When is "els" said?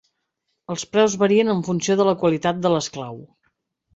0.75-0.85